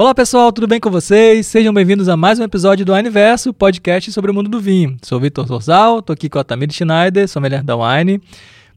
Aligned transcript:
Olá 0.00 0.14
pessoal, 0.14 0.50
tudo 0.50 0.66
bem 0.66 0.80
com 0.80 0.90
vocês? 0.90 1.46
Sejam 1.46 1.74
bem-vindos 1.74 2.08
a 2.08 2.16
mais 2.16 2.38
um 2.38 2.42
episódio 2.42 2.86
do 2.86 2.94
Aniverso, 2.94 3.52
podcast 3.52 4.10
sobre 4.10 4.30
o 4.30 4.34
mundo 4.34 4.48
do 4.48 4.58
vinho. 4.58 4.96
Sou 5.02 5.18
o 5.18 5.20
Vitor 5.20 5.46
Sorzal, 5.46 6.00
tô 6.00 6.10
aqui 6.10 6.26
com 6.26 6.38
a 6.38 6.42
Tamir 6.42 6.72
Schneider, 6.72 7.28
sommelier 7.28 7.62
da 7.62 7.76
Wine. 7.76 8.18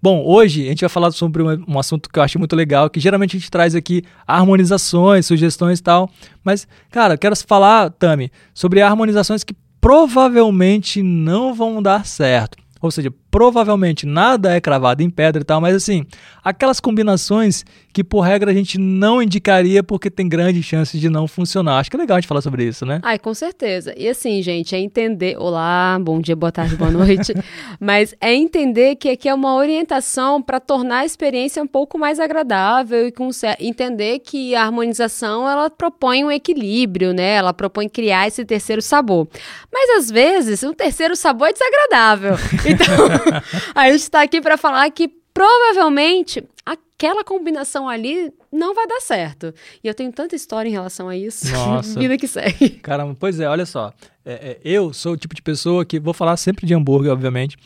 Bom, 0.02 0.22
hoje 0.26 0.66
a 0.66 0.70
gente 0.72 0.82
vai 0.82 0.90
falar 0.90 1.12
sobre 1.12 1.42
um, 1.42 1.64
um, 1.66 1.80
assunto 1.80 2.10
que 2.10 2.20
eu 2.20 2.24
acho 2.24 2.38
muito 2.38 2.58
legal, 2.58 2.90
que 2.90 3.00
geralmente 3.00 3.38
a 3.38 3.40
gente 3.40 3.50
traz 3.50 3.74
aqui 3.74 4.04
harmonizações, 4.28 5.26
sugestões 5.26 5.80
e 5.80 5.84
tal. 5.84 6.10
Mas, 6.44 6.68
cara, 6.92 7.14
eu 7.14 7.18
quero 7.18 7.38
falar, 7.48 7.90
Tami, 7.92 8.30
sobre 8.54 8.82
harmonizações 8.82 9.46
que 9.46 9.56
provavelmente 9.80 11.02
não 11.02 11.54
vão 11.54 11.82
dar 11.82 12.06
certo. 12.06 12.58
Ou 12.82 12.92
seja, 12.92 13.14
provavelmente 13.34 14.06
nada 14.06 14.56
é 14.56 14.62
cravado 14.62 15.02
em 15.02 15.10
pedra 15.10 15.42
e 15.42 15.44
tal, 15.44 15.60
mas 15.60 15.76
assim, 15.76 16.06
aquelas 16.44 16.80
combinações 16.80 17.66
que 17.92 18.04
por 18.04 18.22
regra 18.22 18.52
a 18.52 18.54
gente 18.54 18.78
não 18.78 19.22
indicaria 19.24 19.84
porque 19.84 20.10
tem 20.10 20.30
grandes 20.30 20.64
chances 20.64 21.02
de 21.02 21.10
não 21.10 21.28
funcionar. 21.28 21.80
Acho 21.80 21.90
que 21.90 21.96
é 21.96 22.00
legal 22.00 22.18
a 22.18 22.20
gente 22.20 22.28
falar 22.28 22.42
sobre 22.42 22.64
isso, 22.64 22.86
né? 22.86 23.00
Ai, 23.04 23.18
com 23.18 23.34
certeza. 23.34 23.94
E 23.98 24.08
assim, 24.08 24.42
gente, 24.44 24.76
é 24.76 24.80
entender. 24.80 25.36
Olá, 25.40 25.98
bom 26.00 26.20
dia, 26.22 26.36
boa 26.36 26.52
tarde, 26.52 26.76
boa 26.76 26.92
noite. 26.92 27.34
mas 27.80 28.16
é 28.22 28.34
entender 28.34 28.98
que 28.98 29.10
aqui 29.10 29.28
é 29.28 29.34
uma 29.34 29.56
orientação 29.56 30.40
para 30.40 30.60
tornar 30.60 31.00
a 31.00 31.06
experiência 31.06 31.62
um 31.62 31.68
pouco 31.68 31.98
mais 31.98 32.20
agradável 32.20 33.08
e 33.08 33.12
com 33.12 33.30
entender 33.60 34.20
que 34.20 34.54
a 34.54 34.64
harmonização 34.64 35.50
ela 35.50 35.72
propõe 35.72 36.24
um 36.24 36.32
equilíbrio, 36.32 37.14
né? 37.14 37.34
Ela 37.34 37.54
propõe 37.54 37.90
criar 37.90 38.28
esse 38.28 38.46
terceiro 38.46 38.82
sabor. 38.82 39.28
Mas 39.72 39.90
às 39.98 40.12
vezes, 40.12 40.64
um 40.64 40.74
terceiro 40.74 41.16
sabor 41.16 41.48
é 41.48 41.54
desagradável. 41.54 42.36
Então, 42.66 43.23
a 43.76 43.92
gente 43.92 44.02
está 44.02 44.22
aqui 44.22 44.42
para 44.42 44.58
falar 44.58 44.90
que 44.92 45.10
provavelmente 45.34 46.44
aquela 46.66 47.24
combinação 47.24 47.90
ali 47.90 48.32
não 48.52 48.74
vai 48.74 48.88
dar 48.88 49.02
certo. 49.02 49.54
E 49.84 49.88
eu 49.88 49.94
tenho 49.94 50.12
tanta 50.12 50.36
história 50.36 50.70
em 50.70 50.72
relação 50.72 51.10
a 51.10 51.18
isso. 51.18 51.52
Nossa. 51.52 51.98
Vida 52.00 52.18
que 52.18 52.28
segue. 52.28 52.70
Caramba, 52.70 53.16
pois 53.20 53.40
é, 53.40 53.48
olha 53.48 53.66
só. 53.66 53.94
É, 54.24 54.34
é, 54.34 54.60
eu 54.64 54.94
sou 54.94 55.14
o 55.14 55.18
tipo 55.18 55.36
de 55.36 55.42
pessoa 55.42 55.84
que, 55.84 56.00
vou 56.00 56.14
falar 56.14 56.38
sempre 56.38 56.66
de 56.66 56.74
hambúrguer, 56.74 57.12
obviamente. 57.12 57.58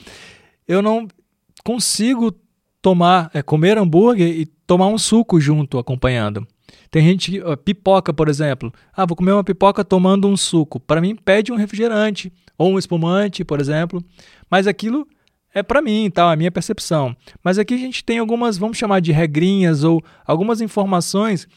Eu 0.67 0.81
não 0.81 1.08
consigo 1.64 2.33
tomar, 2.81 3.30
é, 3.33 3.42
comer 3.42 3.77
hambúrguer 3.77 4.27
e 4.27 4.45
tomar 4.66 4.88
um 4.88 4.97
suco 4.97 5.39
junto, 5.39 5.77
acompanhando. 5.77 6.47
Tem 6.89 7.03
gente 7.03 7.31
que, 7.31 7.58
pipoca, 7.58 8.14
por 8.14 8.30
exemplo. 8.30 8.73
Ah, 8.95 9.05
vou 9.05 9.16
comer 9.16 9.33
uma 9.33 9.44
pipoca 9.44 9.83
tomando 9.83 10.27
um 10.27 10.38
suco. 10.38 10.80
Para 10.80 11.02
mim, 11.02 11.16
pede 11.16 11.52
um 11.52 11.55
refrigerante 11.55 12.31
ou 12.58 12.71
um 12.71 12.80
espumante, 12.80 13.44
por 13.44 13.59
exemplo. 13.59 14.03
Mas 14.49 14.67
aquilo 14.67 15.08
é 15.58 15.63
para 15.63 15.81
mim, 15.81 16.09
tá? 16.09 16.31
A 16.31 16.36
minha 16.36 16.52
percepção. 16.52 17.16
Mas 17.44 17.58
aqui 17.58 17.73
a 17.73 17.77
gente 17.77 18.03
tem 18.03 18.19
algumas, 18.19 18.58
vamos 18.58 18.77
chamar 18.77 19.00
de 19.00 19.11
regrinhas 19.11 19.83
ou 19.83 20.03
algumas 20.25 20.61
informações 20.61 21.47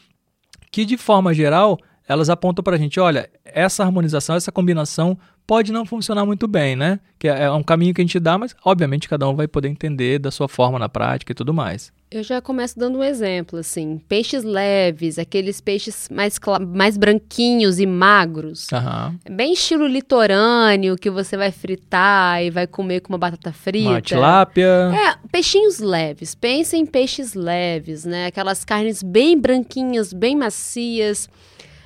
que, 0.71 0.85
de 0.85 0.97
forma 0.97 1.33
geral, 1.33 1.77
elas 2.07 2.29
apontam 2.29 2.63
para 2.63 2.75
a 2.75 2.79
gente, 2.79 2.99
olha, 2.99 3.29
essa 3.45 3.83
harmonização, 3.83 4.35
essa 4.35 4.51
combinação 4.51 5.17
pode 5.51 5.73
não 5.73 5.85
funcionar 5.85 6.25
muito 6.25 6.47
bem, 6.47 6.77
né? 6.77 6.97
Que 7.19 7.27
é, 7.27 7.43
é 7.43 7.51
um 7.51 7.61
caminho 7.61 7.93
que 7.93 7.99
a 7.99 8.05
gente 8.05 8.17
dá, 8.21 8.37
mas 8.37 8.55
obviamente 8.63 9.09
cada 9.09 9.27
um 9.27 9.35
vai 9.35 9.49
poder 9.49 9.67
entender 9.67 10.17
da 10.17 10.31
sua 10.31 10.47
forma 10.47 10.79
na 10.79 10.87
prática 10.87 11.33
e 11.33 11.35
tudo 11.35 11.53
mais. 11.53 11.91
Eu 12.09 12.23
já 12.23 12.39
começo 12.41 12.79
dando 12.79 12.99
um 12.99 13.03
exemplo, 13.03 13.59
assim, 13.59 13.99
peixes 14.07 14.45
leves, 14.45 15.19
aqueles 15.19 15.59
peixes 15.59 16.07
mais, 16.09 16.39
mais 16.73 16.95
branquinhos 16.95 17.79
e 17.81 17.85
magros, 17.85 18.69
uhum. 18.71 19.35
bem 19.35 19.51
estilo 19.51 19.87
litorâneo, 19.87 20.95
que 20.95 21.09
você 21.09 21.35
vai 21.35 21.51
fritar 21.51 22.41
e 22.41 22.49
vai 22.49 22.65
comer 22.65 23.01
com 23.01 23.11
uma 23.11 23.19
batata 23.19 23.51
frita. 23.51 23.89
Uma 23.89 24.01
tilápia. 24.01 24.65
É, 24.65 25.27
peixinhos 25.29 25.79
leves, 25.79 26.33
pensem 26.33 26.83
em 26.83 26.85
peixes 26.85 27.33
leves, 27.33 28.05
né, 28.05 28.27
aquelas 28.27 28.63
carnes 28.63 29.03
bem 29.03 29.37
branquinhas, 29.37 30.13
bem 30.13 30.33
macias, 30.33 31.29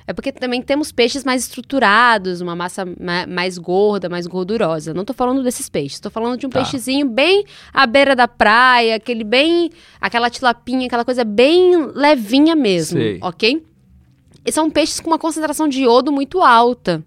é 0.06 0.12
porque 0.12 0.30
também 0.30 0.62
temos 0.62 0.92
peixes 0.92 1.24
mais 1.24 1.42
estruturados, 1.42 2.40
uma 2.40 2.54
massa 2.54 2.84
mais 3.28 3.58
gorda, 3.58 4.08
mais 4.08 4.26
gordurosa. 4.26 4.94
Não 4.94 5.04
tô 5.04 5.12
falando 5.12 5.42
desses 5.42 5.68
peixes, 5.68 5.98
tô 5.98 6.10
falando 6.10 6.38
de 6.38 6.46
um 6.46 6.50
tá. 6.50 6.60
peixezinho 6.60 7.08
bem 7.08 7.44
à 7.72 7.86
beira 7.86 8.14
da 8.14 8.28
praia, 8.28 8.96
aquele 8.96 9.24
bem. 9.24 9.70
aquela 10.00 10.30
tilapinha, 10.30 10.86
aquela 10.86 11.04
coisa 11.04 11.24
bem 11.24 11.76
levinha 11.94 12.54
mesmo, 12.54 13.00
Sei. 13.00 13.18
ok? 13.20 13.64
E 14.44 14.52
são 14.52 14.70
peixes 14.70 15.00
com 15.00 15.10
uma 15.10 15.18
concentração 15.18 15.66
de 15.66 15.82
iodo 15.82 16.12
muito 16.12 16.40
alta. 16.40 17.04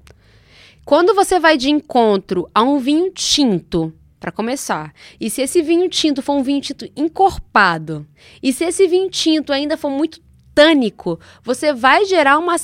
Quando 0.84 1.14
você 1.16 1.40
vai 1.40 1.56
de 1.56 1.70
encontro 1.70 2.50
a 2.54 2.64
um 2.64 2.80
vinho 2.80 3.12
tinto, 3.12 3.94
para 4.20 4.32
começar. 4.32 4.94
E 5.20 5.30
se 5.30 5.42
esse 5.42 5.62
vinho 5.62 5.88
tinto 5.88 6.22
for 6.22 6.34
um 6.34 6.44
vinho 6.44 6.60
tinto 6.60 6.86
encorpado, 6.96 8.06
e 8.44 8.52
se 8.52 8.66
esse 8.66 8.86
vinho 8.88 9.10
tinto 9.10 9.54
ainda 9.54 9.78
for 9.78 9.90
muito 9.90 10.20
tânico, 10.60 11.18
você 11.42 11.72
vai 11.72 12.04
gerar 12.04 12.38
uma, 12.38 12.58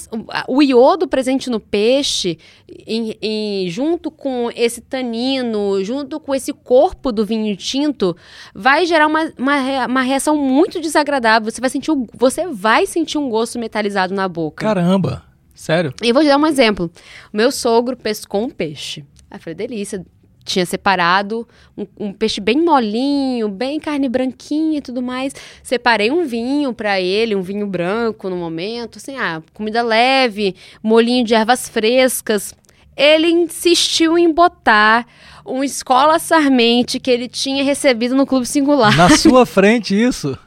o 0.49 0.61
iodo 0.61 1.07
presente 1.07 1.49
no 1.49 1.61
peixe, 1.61 2.37
em, 2.85 3.15
em, 3.21 3.69
junto 3.69 4.11
com 4.11 4.51
esse 4.53 4.81
tanino, 4.81 5.81
junto 5.81 6.19
com 6.19 6.35
esse 6.35 6.51
corpo 6.51 7.09
do 7.09 7.25
vinho 7.25 7.55
tinto, 7.55 8.13
vai 8.53 8.85
gerar 8.85 9.07
uma, 9.07 9.31
uma, 9.39 9.85
uma 9.85 10.01
reação 10.01 10.35
muito 10.35 10.81
desagradável. 10.81 11.49
Você 11.49 11.61
vai 11.61 11.69
sentir, 11.69 11.89
o, 11.89 12.05
você 12.13 12.45
vai 12.47 12.85
sentir 12.85 13.17
um 13.17 13.29
gosto 13.29 13.57
metalizado 13.57 14.13
na 14.13 14.27
boca. 14.27 14.65
Caramba! 14.65 15.23
Sério? 15.53 15.93
E 16.03 16.11
vou 16.11 16.21
te 16.21 16.27
dar 16.27 16.37
um 16.37 16.45
exemplo. 16.45 16.91
O 17.31 17.37
meu 17.37 17.49
sogro 17.49 17.95
pescou 17.95 18.43
um 18.43 18.49
peixe. 18.49 19.05
Aí 19.31 19.39
falei, 19.39 19.55
delícia, 19.55 20.05
tinha 20.45 20.65
separado 20.65 21.47
um, 21.75 21.87
um, 21.99 22.13
peixe 22.13 22.39
bem 22.39 22.61
molinho, 22.61 23.49
bem 23.49 23.79
carne 23.79 24.07
branquinha 24.07 24.77
e 24.77 24.81
tudo 24.81 25.01
mais. 25.01 25.33
Separei 25.63 26.11
um 26.11 26.23
vinho 26.23 26.71
para 26.71 27.01
ele, 27.01 27.35
um 27.35 27.41
vinho 27.41 27.65
branco 27.65 28.29
no 28.29 28.35
momento, 28.35 28.97
assim, 28.97 29.17
ah, 29.17 29.41
comida 29.53 29.81
leve, 29.81 30.55
molinho 30.83 31.25
de 31.25 31.33
ervas 31.33 31.67
frescas. 31.67 32.53
Ele 32.95 33.27
insistiu 33.27 34.17
em 34.17 34.31
botar 34.31 35.05
um 35.45 35.63
escola 35.63 36.17
sarmente 36.19 36.99
que 36.99 37.11
ele 37.11 37.27
tinha 37.27 37.63
recebido 37.63 38.15
no 38.15 38.25
Clube 38.25 38.45
Singular. 38.45 38.95
Na 38.95 39.09
sua 39.17 39.45
frente, 39.45 39.99
isso? 39.99 40.37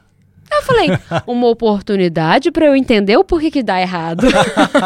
Eu 0.51 0.63
falei, 0.63 0.89
uma 1.27 1.49
oportunidade 1.49 2.51
para 2.51 2.67
eu 2.67 2.75
entender 2.75 3.17
o 3.19 3.25
porquê 3.25 3.51
que 3.51 3.63
dá 3.63 3.81
errado. 3.81 4.27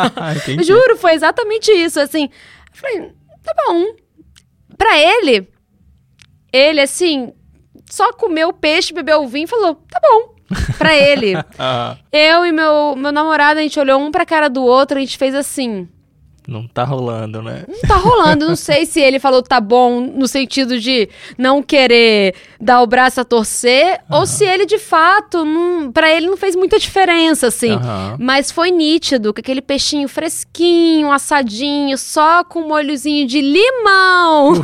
Juro, 0.65 0.97
foi 0.97 1.13
exatamente 1.13 1.71
isso. 1.71 2.01
Assim, 2.01 2.25
eu 2.25 2.31
falei, 2.73 3.13
tá 3.45 3.55
bom, 3.67 3.95
Pra 4.83 4.99
ele, 4.99 5.49
ele 6.53 6.81
assim, 6.81 7.33
só 7.89 8.13
comeu 8.15 8.49
o 8.49 8.53
peixe, 8.53 8.93
bebeu 8.93 9.23
o 9.23 9.29
vinho 9.29 9.45
e 9.45 9.49
falou: 9.49 9.77
tá 9.77 10.01
bom. 10.03 10.35
Pra 10.77 10.93
ele. 10.93 11.35
Eu 12.11 12.45
e 12.45 12.51
meu, 12.51 12.97
meu 12.97 13.13
namorado, 13.13 13.61
a 13.61 13.63
gente 13.63 13.79
olhou 13.79 14.01
um 14.01 14.11
pra 14.11 14.27
cara 14.27 14.51
do 14.51 14.65
outro, 14.65 14.99
a 14.99 15.01
gente 15.01 15.17
fez 15.17 15.37
assim. 15.37 15.89
Não 16.47 16.67
tá 16.67 16.83
rolando, 16.83 17.41
né? 17.41 17.65
Não 17.69 17.81
tá 17.83 17.97
rolando. 17.97 18.49
Não 18.49 18.57
sei 18.57 18.85
se 18.85 19.01
ele 19.01 19.21
falou 19.21 19.43
tá 19.43 19.61
bom 19.61 20.01
no 20.01 20.27
sentido 20.27 20.79
de 20.79 21.09
não 21.39 21.63
querer 21.63 22.35
dar 22.61 22.83
o 22.83 22.87
braço 22.87 23.21
a 23.21 23.25
torcer, 23.25 24.01
uhum. 24.11 24.19
ou 24.19 24.27
se 24.27 24.45
ele 24.45 24.67
de 24.67 24.79
fato, 24.79 25.45
não, 25.45 25.93
para 25.93 26.11
ele 26.11 26.27
não 26.27 26.37
fez 26.37 26.57
muita 26.57 26.79
diferença, 26.79 27.47
assim. 27.47 27.73
Uhum. 27.73 28.17
Mas 28.19 28.51
foi 28.51 28.71
nítido 28.71 29.33
que 29.33 29.41
aquele 29.41 29.63
peixinho 29.63 30.09
fresquinho, 30.09 31.13
assadinho, 31.13 31.97
só 31.97 32.43
com 32.43 32.63
molhozinho 32.63 33.27
de 33.27 33.41
limão, 33.41 34.55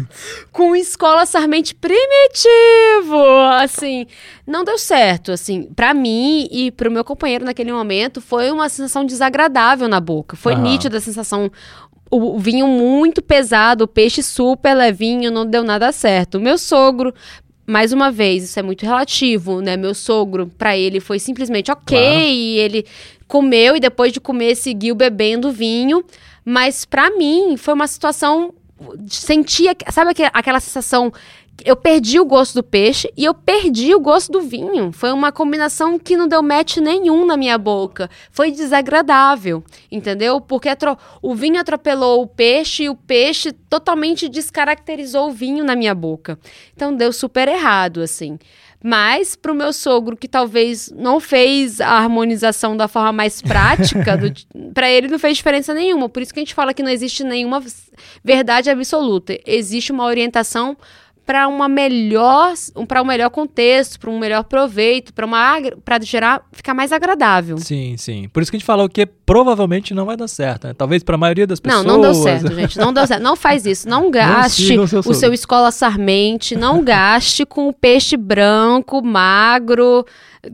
com 0.50 0.74
escola 0.74 1.26
sarmente 1.26 1.74
primitivo, 1.74 3.22
assim, 3.60 4.06
não 4.46 4.64
deu 4.64 4.78
certo, 4.78 5.32
assim. 5.32 5.64
para 5.76 5.92
mim 5.92 6.48
e 6.50 6.70
pro 6.70 6.90
meu 6.90 7.04
companheiro 7.04 7.44
naquele 7.44 7.72
momento, 7.72 8.20
foi 8.20 8.50
uma 8.50 8.68
sensação 8.68 9.04
desagradável 9.04 9.88
na 9.88 10.00
boca. 10.00 10.36
Foi 10.36 10.54
uhum. 10.54 10.62
nítida 10.62 10.96
a 10.98 11.00
sensação 11.00 11.17
sensação 11.18 11.50
o, 12.10 12.36
o 12.36 12.38
vinho 12.38 12.66
muito 12.66 13.22
pesado, 13.22 13.84
o 13.84 13.88
peixe 13.88 14.22
super 14.22 14.74
levinho, 14.74 15.30
não 15.30 15.44
deu 15.44 15.62
nada 15.62 15.92
certo. 15.92 16.36
O 16.36 16.40
meu 16.40 16.56
sogro, 16.56 17.14
mais 17.66 17.92
uma 17.92 18.10
vez, 18.10 18.44
isso 18.44 18.58
é 18.58 18.62
muito 18.62 18.84
relativo, 18.84 19.60
né? 19.60 19.76
Meu 19.76 19.94
sogro, 19.94 20.50
para 20.58 20.76
ele, 20.76 21.00
foi 21.00 21.18
simplesmente 21.18 21.70
ok, 21.70 21.98
claro. 21.98 22.22
ele 22.22 22.86
comeu 23.26 23.76
e 23.76 23.80
depois 23.80 24.12
de 24.12 24.20
comer 24.20 24.54
seguiu 24.54 24.94
bebendo 24.94 25.52
vinho. 25.52 26.02
Mas 26.44 26.84
para 26.84 27.10
mim, 27.10 27.56
foi 27.56 27.74
uma 27.74 27.86
situação. 27.86 28.54
Sentia, 29.08 29.76
sabe 29.90 30.12
aquela 30.32 30.60
sensação 30.60 31.12
eu 31.64 31.74
perdi 31.74 32.20
o 32.20 32.24
gosto 32.24 32.54
do 32.54 32.62
peixe 32.62 33.12
e 33.16 33.24
eu 33.24 33.34
perdi 33.34 33.94
o 33.94 34.00
gosto 34.00 34.30
do 34.30 34.40
vinho. 34.40 34.92
Foi 34.92 35.10
uma 35.10 35.32
combinação 35.32 35.98
que 35.98 36.16
não 36.16 36.28
deu 36.28 36.42
match 36.42 36.76
nenhum 36.76 37.26
na 37.26 37.36
minha 37.36 37.58
boca. 37.58 38.08
Foi 38.30 38.50
desagradável, 38.50 39.62
entendeu? 39.90 40.40
Porque 40.40 40.68
o 41.20 41.34
vinho 41.34 41.60
atropelou 41.60 42.22
o 42.22 42.26
peixe 42.26 42.84
e 42.84 42.88
o 42.88 42.94
peixe 42.94 43.52
totalmente 43.52 44.28
descaracterizou 44.28 45.28
o 45.28 45.32
vinho 45.32 45.64
na 45.64 45.74
minha 45.74 45.94
boca. 45.94 46.38
Então 46.74 46.94
deu 46.94 47.12
super 47.12 47.48
errado, 47.48 48.00
assim. 48.00 48.38
Mas 48.82 49.34
para 49.34 49.50
o 49.50 49.54
meu 49.54 49.72
sogro, 49.72 50.16
que 50.16 50.28
talvez 50.28 50.92
não 50.94 51.18
fez 51.18 51.80
a 51.80 51.90
harmonização 51.90 52.76
da 52.76 52.86
forma 52.86 53.12
mais 53.12 53.42
prática, 53.42 54.16
para 54.72 54.90
ele 54.90 55.08
não 55.08 55.18
fez 55.18 55.36
diferença 55.36 55.74
nenhuma. 55.74 56.08
Por 56.08 56.22
isso 56.22 56.32
que 56.32 56.38
a 56.38 56.42
gente 56.42 56.54
fala 56.54 56.72
que 56.72 56.82
não 56.82 56.90
existe 56.90 57.24
nenhuma 57.24 57.62
verdade 58.22 58.70
absoluta. 58.70 59.36
Existe 59.44 59.90
uma 59.90 60.04
orientação 60.04 60.76
para 61.28 61.46
uma 61.46 61.68
melhor, 61.68 62.54
para 62.88 63.02
um 63.02 63.04
melhor 63.04 63.28
contexto, 63.28 64.00
para 64.00 64.08
um 64.08 64.18
melhor 64.18 64.44
proveito, 64.44 65.12
para 65.12 65.26
uma 65.26 65.60
para 65.84 66.00
gerar 66.02 66.42
ficar 66.52 66.72
mais 66.72 66.90
agradável. 66.90 67.58
Sim, 67.58 67.98
sim. 67.98 68.30
Por 68.32 68.42
isso 68.42 68.50
que 68.50 68.56
a 68.56 68.58
gente 68.58 68.66
falou 68.66 68.88
que 68.88 69.04
provavelmente 69.04 69.92
não 69.92 70.06
vai 70.06 70.16
dar 70.16 70.26
certo, 70.26 70.68
né? 70.68 70.72
Talvez 70.72 71.02
para 71.02 71.16
a 71.16 71.18
maioria 71.18 71.46
das 71.46 71.60
pessoas. 71.60 71.84
Não, 71.84 71.96
não 71.96 72.00
deu 72.00 72.14
certo, 72.14 72.54
gente. 72.54 72.78
Não 72.78 72.94
deu 72.94 73.06
certo. 73.06 73.22
Não 73.22 73.36
faz 73.36 73.66
isso. 73.66 73.86
Não 73.86 74.08
gaste 74.10 74.74
não 74.74 74.86
seu 74.86 75.00
o 75.00 75.12
seu 75.12 75.34
escola 75.34 75.70
sarmente, 75.70 76.56
não 76.56 76.80
gaste 76.82 77.44
com 77.44 77.70
peixe 77.74 78.16
branco, 78.16 79.04
magro, 79.04 80.06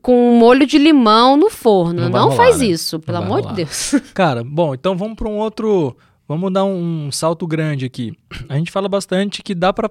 com 0.03 0.37
molho 0.37 0.67
de 0.67 0.76
limão 0.76 1.37
no 1.37 1.50
forno. 1.50 2.03
Não, 2.03 2.09
não 2.09 2.23
rolar, 2.31 2.37
faz 2.37 2.59
né? 2.59 2.67
isso, 2.67 2.99
pelo 2.99 3.19
amor 3.19 3.43
rolar. 3.43 3.50
de 3.50 3.56
Deus. 3.59 3.94
Cara, 4.12 4.43
bom, 4.43 4.75
então 4.75 4.97
vamos 4.97 5.15
para 5.15 5.29
um 5.29 5.37
outro, 5.37 5.97
vamos 6.29 6.53
dar 6.53 6.65
um 6.65 7.11
salto 7.11 7.47
grande 7.47 7.85
aqui. 7.85 8.12
A 8.49 8.56
gente 8.56 8.71
fala 8.71 8.88
bastante 8.88 9.43
que 9.43 9.55
dá 9.55 9.73
para 9.73 9.91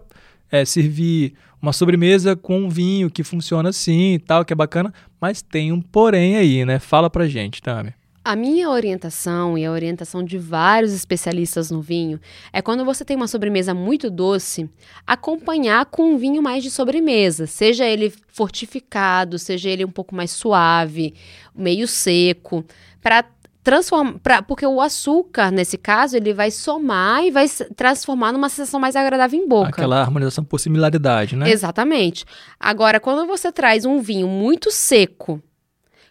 é, 0.51 0.65
servir 0.65 1.33
uma 1.62 1.74
sobremesa 1.74 2.35
com 2.35 2.59
um 2.59 2.69
vinho 2.69 3.09
que 3.09 3.24
funciona 3.24 3.69
assim 3.69 4.15
e 4.15 4.19
tal, 4.19 4.44
que 4.44 4.53
é 4.53 4.56
bacana, 4.56 4.94
mas 5.19 5.41
tem 5.41 5.71
um 5.71 5.81
porém 5.81 6.35
aí, 6.35 6.65
né? 6.65 6.77
Fala 6.77 7.09
pra 7.09 7.27
gente, 7.27 7.62
Tami. 7.62 7.94
A 8.25 8.38
minha 8.38 8.69
orientação 8.69 9.57
e 9.57 9.65
a 9.65 9.71
orientação 9.71 10.24
de 10.24 10.38
vários 10.38 10.94
especialistas 10.94 11.69
no 11.69 11.81
vinho 11.81 12.21
é 12.53 12.62
quando 12.62 12.85
você 12.85 13.03
tem 13.03 13.18
uma 13.18 13.27
sobremesa 13.27 13.74
muito 13.74 14.09
doce, 14.09 14.69
acompanhar 15.06 15.85
com 15.88 16.13
um 16.13 16.18
vinho 16.18 16.41
mais 16.41 16.63
de 16.63 16.71
sobremesa, 16.71 17.45
seja 17.45 17.85
ele 17.85 18.13
fortificado, 18.30 19.38
seja 19.38 19.69
ele 19.69 19.83
um 19.83 19.91
pouco 19.91 20.15
mais 20.15 20.31
suave, 20.31 21.13
meio 21.53 21.85
seco, 21.85 22.63
para 23.01 23.25
transformar, 23.63 24.44
porque 24.48 24.65
o 24.65 24.81
açúcar, 24.81 25.50
nesse 25.50 25.77
caso, 25.77 26.18
ele 26.18 26.33
vai 26.33 26.51
somar 26.51 27.24
e 27.24 27.31
vai 27.31 27.48
transformar 27.75 28.33
numa 28.33 28.50
sensação 28.50 28.80
mais 28.80 28.95
agradável 28.95 29.39
em 29.39 29.48
boca. 29.48 29.69
Aquela 29.69 30.01
harmonização 30.01 30.44
por 30.44 30.60
similaridade, 30.60 31.36
né? 31.36 31.50
Exatamente. 31.50 32.25
Agora, 32.60 33.00
quando 33.00 33.25
você 33.25 33.51
traz 33.51 33.86
um 33.86 34.01
vinho 34.01 34.27
muito 34.27 34.69
seco 34.69 35.42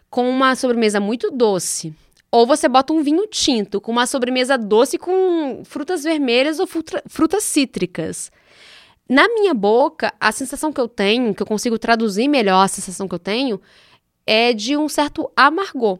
com 0.09 0.29
uma 0.29 0.55
sobremesa 0.55 0.99
muito 0.99 1.29
doce, 1.29 1.93
ou 2.31 2.47
você 2.47 2.67
bota 2.67 2.91
um 2.91 3.03
vinho 3.03 3.27
tinto 3.27 3.79
com 3.79 3.91
uma 3.91 4.07
sobremesa 4.07 4.57
doce 4.57 4.97
com 4.97 5.61
frutas 5.63 6.03
vermelhas 6.03 6.59
ou 6.59 6.65
fruta, 6.65 7.03
frutas 7.07 7.43
cítricas. 7.43 8.31
Na 9.07 9.27
minha 9.27 9.53
boca, 9.53 10.11
a 10.19 10.31
sensação 10.31 10.73
que 10.73 10.81
eu 10.81 10.87
tenho, 10.87 11.35
que 11.35 11.43
eu 11.43 11.45
consigo 11.45 11.77
traduzir 11.77 12.27
melhor 12.27 12.63
a 12.63 12.67
sensação 12.67 13.07
que 13.07 13.13
eu 13.13 13.19
tenho, 13.19 13.61
é 14.25 14.53
de 14.53 14.75
um 14.75 14.89
certo 14.89 15.29
amargor. 15.35 15.99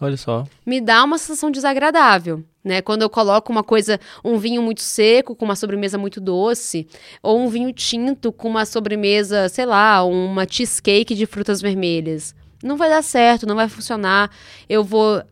Olha 0.00 0.16
só. 0.16 0.44
Me 0.66 0.80
dá 0.80 1.04
uma 1.04 1.18
sensação 1.18 1.50
desagradável, 1.50 2.42
né? 2.64 2.82
Quando 2.82 3.02
eu 3.02 3.10
coloco 3.10 3.52
uma 3.52 3.62
coisa, 3.62 4.00
um 4.24 4.38
vinho 4.38 4.60
muito 4.60 4.82
seco 4.82 5.36
com 5.36 5.44
uma 5.44 5.54
sobremesa 5.54 5.96
muito 5.96 6.20
doce, 6.20 6.86
ou 7.22 7.38
um 7.38 7.48
vinho 7.48 7.72
tinto 7.72 8.32
com 8.32 8.48
uma 8.48 8.66
sobremesa, 8.66 9.48
sei 9.48 9.66
lá, 9.66 10.04
uma 10.04 10.46
cheesecake 10.48 11.14
de 11.14 11.26
frutas 11.26 11.60
vermelhas. 11.60 12.34
Não 12.62 12.76
vai 12.76 12.88
dar 12.88 13.02
certo, 13.02 13.46
não 13.46 13.54
vai 13.54 13.68
funcionar. 13.68 14.30
Eu 14.68 14.82
vou 14.82 15.22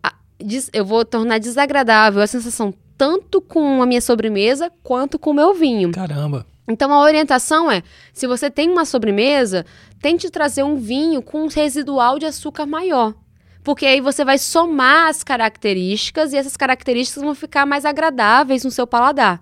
eu 0.72 0.84
vou 0.84 1.04
tornar 1.04 1.38
desagradável 1.38 2.20
a 2.20 2.26
sensação 2.26 2.74
tanto 2.98 3.40
com 3.40 3.80
a 3.80 3.86
minha 3.86 4.00
sobremesa 4.00 4.70
quanto 4.82 5.18
com 5.18 5.30
o 5.30 5.34
meu 5.34 5.54
vinho. 5.54 5.92
Caramba. 5.92 6.46
Então 6.68 6.92
a 6.92 7.00
orientação 7.00 7.70
é, 7.70 7.82
se 8.12 8.26
você 8.26 8.50
tem 8.50 8.70
uma 8.70 8.84
sobremesa, 8.84 9.66
tente 10.00 10.30
trazer 10.30 10.62
um 10.62 10.76
vinho 10.76 11.20
com 11.20 11.44
um 11.44 11.48
residual 11.48 12.18
de 12.18 12.26
açúcar 12.26 12.66
maior 12.66 13.14
porque 13.62 13.86
aí 13.86 14.00
você 14.00 14.24
vai 14.24 14.38
somar 14.38 15.08
as 15.08 15.22
características 15.22 16.32
e 16.32 16.36
essas 16.36 16.56
características 16.56 17.22
vão 17.22 17.34
ficar 17.34 17.66
mais 17.66 17.84
agradáveis 17.84 18.64
no 18.64 18.70
seu 18.70 18.86
paladar. 18.86 19.40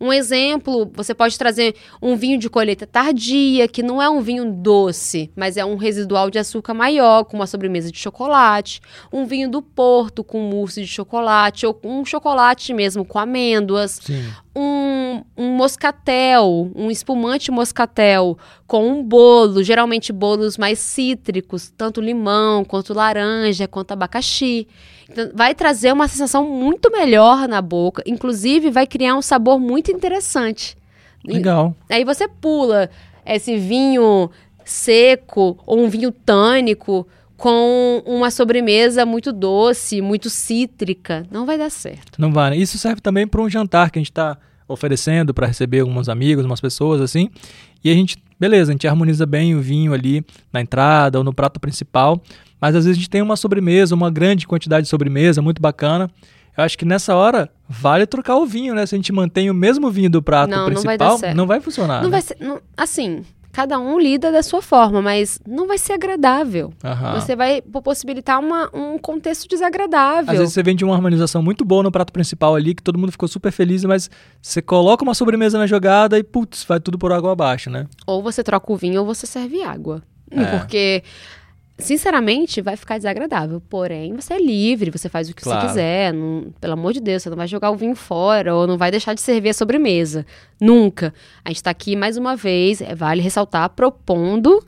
Um 0.00 0.12
exemplo, 0.12 0.90
você 0.92 1.14
pode 1.14 1.38
trazer 1.38 1.74
um 2.02 2.16
vinho 2.16 2.36
de 2.36 2.50
colheita 2.50 2.86
tardia, 2.86 3.68
que 3.68 3.82
não 3.82 4.02
é 4.02 4.10
um 4.10 4.20
vinho 4.20 4.44
doce, 4.44 5.30
mas 5.36 5.56
é 5.56 5.64
um 5.64 5.76
residual 5.76 6.30
de 6.30 6.38
açúcar 6.38 6.74
maior, 6.74 7.24
com 7.24 7.36
uma 7.36 7.46
sobremesa 7.46 7.90
de 7.90 7.98
chocolate. 7.98 8.80
Um 9.12 9.24
vinho 9.24 9.48
do 9.48 9.62
Porto 9.62 10.24
com 10.24 10.40
mousse 10.40 10.80
de 10.80 10.88
chocolate, 10.88 11.64
ou 11.64 11.80
um 11.84 12.04
chocolate 12.04 12.74
mesmo 12.74 13.04
com 13.04 13.18
amêndoas. 13.18 14.00
Sim 14.02 14.24
um, 14.54 15.22
um 15.36 15.48
moscatel, 15.56 16.70
um 16.74 16.90
espumante 16.90 17.50
moscatel 17.50 18.38
com 18.66 18.88
um 18.88 19.02
bolo, 19.02 19.62
geralmente 19.62 20.12
bolos 20.12 20.56
mais 20.56 20.78
cítricos, 20.78 21.72
tanto 21.76 22.00
limão 22.00 22.64
quanto 22.64 22.94
laranja, 22.94 23.66
quanto 23.66 23.92
abacaxi. 23.92 24.68
Então, 25.10 25.30
vai 25.34 25.54
trazer 25.54 25.92
uma 25.92 26.06
sensação 26.06 26.48
muito 26.48 26.90
melhor 26.90 27.48
na 27.48 27.60
boca, 27.60 28.02
inclusive 28.06 28.70
vai 28.70 28.86
criar 28.86 29.16
um 29.16 29.22
sabor 29.22 29.58
muito 29.58 29.90
interessante. 29.90 30.76
Legal. 31.24 31.74
E, 31.90 31.94
aí 31.94 32.04
você 32.04 32.28
pula 32.28 32.88
esse 33.26 33.56
vinho 33.56 34.30
seco 34.64 35.58
ou 35.66 35.80
um 35.80 35.88
vinho 35.88 36.12
tânico 36.12 37.06
com 37.36 38.02
uma 38.06 38.30
sobremesa 38.30 39.04
muito 39.04 39.32
doce, 39.32 40.00
muito 40.00 40.30
cítrica. 40.30 41.26
Não 41.30 41.44
vai 41.44 41.58
dar 41.58 41.70
certo. 41.70 42.20
Não 42.20 42.32
vai. 42.32 42.50
Né? 42.50 42.56
Isso 42.58 42.78
serve 42.78 43.00
também 43.00 43.26
para 43.26 43.40
um 43.40 43.50
jantar 43.50 43.90
que 43.90 43.98
a 43.98 44.00
gente 44.00 44.10
está 44.10 44.38
oferecendo 44.66 45.34
para 45.34 45.46
receber 45.46 45.80
alguns 45.80 46.08
amigos, 46.08 46.44
umas 46.44 46.60
pessoas 46.60 47.00
assim. 47.00 47.28
E 47.82 47.90
a 47.90 47.94
gente, 47.94 48.16
beleza, 48.38 48.70
a 48.70 48.74
gente 48.74 48.88
harmoniza 48.88 49.26
bem 49.26 49.54
o 49.54 49.60
vinho 49.60 49.92
ali 49.92 50.24
na 50.52 50.60
entrada 50.60 51.18
ou 51.18 51.24
no 51.24 51.34
prato 51.34 51.60
principal. 51.60 52.20
Mas 52.60 52.74
às 52.74 52.84
vezes 52.84 52.96
a 52.96 53.00
gente 53.00 53.10
tem 53.10 53.20
uma 53.20 53.36
sobremesa, 53.36 53.94
uma 53.94 54.10
grande 54.10 54.46
quantidade 54.46 54.84
de 54.84 54.88
sobremesa, 54.88 55.42
muito 55.42 55.60
bacana. 55.60 56.10
Eu 56.56 56.62
acho 56.62 56.78
que 56.78 56.84
nessa 56.84 57.14
hora 57.14 57.50
vale 57.68 58.06
trocar 58.06 58.36
o 58.36 58.46
vinho, 58.46 58.74
né? 58.74 58.86
Se 58.86 58.94
a 58.94 58.98
gente 58.98 59.12
mantém 59.12 59.50
o 59.50 59.54
mesmo 59.54 59.90
vinho 59.90 60.08
do 60.08 60.22
prato 60.22 60.50
não, 60.50 60.66
principal, 60.66 60.96
não 60.98 61.18
vai, 61.18 61.34
não 61.34 61.46
vai 61.46 61.60
funcionar. 61.60 61.96
Não 61.96 62.04
né? 62.04 62.10
vai 62.10 62.22
ser, 62.22 62.36
não, 62.40 62.60
assim, 62.76 63.24
cada 63.54 63.78
um 63.78 64.00
lida 64.00 64.32
da 64.32 64.42
sua 64.42 64.60
forma, 64.60 65.00
mas 65.00 65.38
não 65.46 65.68
vai 65.68 65.78
ser 65.78 65.92
agradável. 65.92 66.72
Uhum. 66.82 67.12
Você 67.20 67.36
vai 67.36 67.62
possibilitar 67.62 68.40
uma, 68.40 68.68
um 68.74 68.98
contexto 68.98 69.46
desagradável. 69.46 70.32
Às 70.32 70.38
vezes 70.38 70.52
você 70.52 70.62
vende 70.62 70.84
uma 70.84 70.92
harmonização 70.92 71.40
muito 71.40 71.64
boa 71.64 71.80
no 71.80 71.92
prato 71.92 72.12
principal 72.12 72.56
ali, 72.56 72.74
que 72.74 72.82
todo 72.82 72.98
mundo 72.98 73.12
ficou 73.12 73.28
super 73.28 73.52
feliz, 73.52 73.84
mas 73.84 74.10
você 74.42 74.60
coloca 74.60 75.04
uma 75.04 75.14
sobremesa 75.14 75.56
na 75.56 75.68
jogada 75.68 76.18
e, 76.18 76.24
putz, 76.24 76.64
vai 76.64 76.80
tudo 76.80 76.98
por 76.98 77.12
água 77.12 77.30
abaixo, 77.30 77.70
né? 77.70 77.86
Ou 78.08 78.20
você 78.20 78.42
troca 78.42 78.72
o 78.72 78.76
vinho 78.76 79.00
ou 79.02 79.06
você 79.06 79.24
serve 79.24 79.62
água. 79.62 80.02
É. 80.32 80.44
Porque 80.58 81.04
sinceramente, 81.78 82.60
vai 82.60 82.76
ficar 82.76 82.98
desagradável. 82.98 83.60
Porém, 83.68 84.14
você 84.14 84.34
é 84.34 84.38
livre, 84.38 84.90
você 84.90 85.08
faz 85.08 85.28
o 85.28 85.34
que 85.34 85.42
claro. 85.42 85.60
você 85.60 85.66
quiser. 85.66 86.12
Não, 86.12 86.52
pelo 86.60 86.74
amor 86.74 86.92
de 86.92 87.00
Deus, 87.00 87.22
você 87.22 87.30
não 87.30 87.36
vai 87.36 87.48
jogar 87.48 87.70
o 87.70 87.76
vinho 87.76 87.94
fora 87.94 88.54
ou 88.54 88.66
não 88.66 88.78
vai 88.78 88.90
deixar 88.90 89.14
de 89.14 89.20
servir 89.20 89.50
a 89.50 89.54
sobremesa. 89.54 90.24
Nunca. 90.60 91.12
A 91.44 91.48
gente 91.48 91.56
está 91.56 91.70
aqui 91.70 91.96
mais 91.96 92.16
uma 92.16 92.36
vez, 92.36 92.80
é, 92.80 92.94
vale 92.94 93.20
ressaltar, 93.20 93.68
propondo 93.70 94.64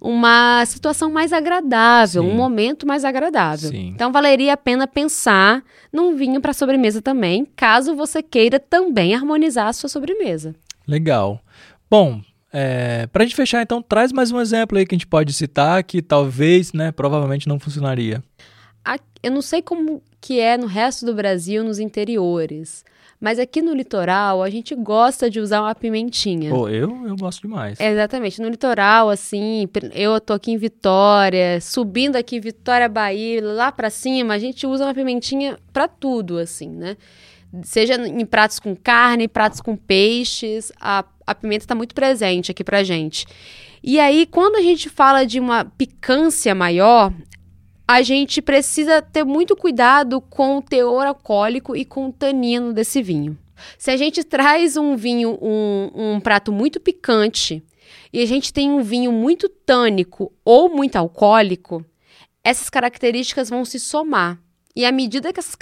uma 0.00 0.64
situação 0.64 1.10
mais 1.10 1.32
agradável, 1.32 2.22
Sim. 2.22 2.30
um 2.30 2.34
momento 2.34 2.86
mais 2.86 3.04
agradável. 3.04 3.68
Sim. 3.68 3.92
Então, 3.94 4.10
valeria 4.10 4.54
a 4.54 4.56
pena 4.56 4.86
pensar 4.86 5.62
num 5.92 6.16
vinho 6.16 6.40
para 6.40 6.54
sobremesa 6.54 7.02
também, 7.02 7.46
caso 7.54 7.94
você 7.94 8.22
queira 8.22 8.58
também 8.58 9.14
harmonizar 9.14 9.68
a 9.68 9.72
sua 9.72 9.90
sobremesa. 9.90 10.54
Legal. 10.88 11.40
Bom, 11.90 12.22
é, 12.52 13.06
para 13.06 13.22
a 13.22 13.26
gente 13.26 13.36
fechar, 13.36 13.62
então, 13.62 13.82
traz 13.82 14.12
mais 14.12 14.32
um 14.32 14.40
exemplo 14.40 14.78
aí 14.78 14.86
que 14.86 14.94
a 14.94 14.98
gente 14.98 15.06
pode 15.06 15.32
citar 15.32 15.82
que 15.84 16.02
talvez, 16.02 16.72
né, 16.72 16.92
provavelmente 16.92 17.48
não 17.48 17.58
funcionaria. 17.58 18.22
Eu 19.22 19.30
não 19.30 19.42
sei 19.42 19.60
como 19.60 20.02
que 20.20 20.40
é 20.40 20.56
no 20.56 20.66
resto 20.66 21.04
do 21.04 21.14
Brasil, 21.14 21.62
nos 21.62 21.78
interiores, 21.78 22.84
mas 23.20 23.38
aqui 23.38 23.60
no 23.60 23.74
litoral 23.74 24.42
a 24.42 24.48
gente 24.48 24.74
gosta 24.74 25.28
de 25.28 25.38
usar 25.40 25.60
uma 25.60 25.74
pimentinha. 25.74 26.54
Oh, 26.54 26.68
eu, 26.68 27.06
eu 27.06 27.16
gosto 27.16 27.42
demais. 27.42 27.78
É, 27.78 27.90
exatamente. 27.90 28.40
No 28.40 28.48
litoral, 28.48 29.10
assim, 29.10 29.68
eu 29.94 30.18
tô 30.20 30.32
aqui 30.32 30.52
em 30.52 30.56
Vitória, 30.56 31.60
subindo 31.60 32.16
aqui 32.16 32.40
Vitória, 32.40 32.88
Bahia, 32.88 33.44
lá 33.44 33.70
para 33.70 33.90
cima, 33.90 34.32
a 34.32 34.38
gente 34.38 34.66
usa 34.66 34.84
uma 34.84 34.94
pimentinha 34.94 35.58
para 35.70 35.86
tudo, 35.86 36.38
assim, 36.38 36.70
né? 36.70 36.96
Seja 37.62 37.94
em 37.94 38.24
pratos 38.24 38.58
com 38.58 38.76
carne, 38.76 39.26
pratos 39.26 39.60
com 39.60 39.76
peixes, 39.76 40.70
a 40.80 41.04
a 41.30 41.34
pimenta 41.34 41.64
está 41.64 41.76
muito 41.76 41.94
presente 41.94 42.50
aqui 42.50 42.64
pra 42.64 42.82
gente. 42.82 43.24
E 43.82 44.00
aí, 44.00 44.26
quando 44.26 44.56
a 44.56 44.62
gente 44.62 44.88
fala 44.88 45.24
de 45.24 45.38
uma 45.38 45.64
picância 45.64 46.54
maior, 46.56 47.12
a 47.86 48.02
gente 48.02 48.42
precisa 48.42 49.00
ter 49.00 49.24
muito 49.24 49.54
cuidado 49.54 50.20
com 50.20 50.58
o 50.58 50.62
teor 50.62 51.06
alcoólico 51.06 51.76
e 51.76 51.84
com 51.84 52.08
o 52.08 52.12
tanino 52.12 52.72
desse 52.72 53.00
vinho. 53.00 53.38
Se 53.78 53.92
a 53.92 53.96
gente 53.96 54.24
traz 54.24 54.76
um 54.76 54.96
vinho, 54.96 55.38
um, 55.40 55.90
um 55.94 56.20
prato 56.20 56.50
muito 56.50 56.80
picante, 56.80 57.62
e 58.12 58.20
a 58.20 58.26
gente 58.26 58.52
tem 58.52 58.70
um 58.70 58.82
vinho 58.82 59.12
muito 59.12 59.48
tânico 59.48 60.32
ou 60.44 60.68
muito 60.68 60.96
alcoólico, 60.96 61.84
essas 62.42 62.68
características 62.68 63.48
vão 63.48 63.64
se 63.64 63.78
somar. 63.78 64.40
E 64.74 64.84
à 64.84 64.92
medida 64.92 65.32
que 65.32 65.40
essas 65.40 65.56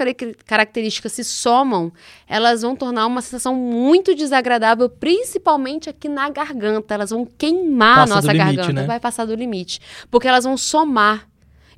características 0.44 1.12
se 1.12 1.24
somam, 1.24 1.90
elas 2.28 2.60
vão 2.60 2.76
tornar 2.76 3.06
uma 3.06 3.22
sensação 3.22 3.54
muito 3.54 4.14
desagradável, 4.14 4.88
principalmente 4.88 5.88
aqui 5.88 6.08
na 6.08 6.28
garganta. 6.28 6.92
Elas 6.92 7.10
vão 7.10 7.24
queimar 7.24 8.00
Passa 8.00 8.12
a 8.12 8.16
nossa 8.16 8.32
limite, 8.32 8.56
garganta, 8.56 8.80
né? 8.82 8.86
vai 8.86 9.00
passar 9.00 9.24
do 9.24 9.34
limite. 9.34 9.80
Porque 10.10 10.28
elas 10.28 10.44
vão 10.44 10.58
somar. 10.58 11.26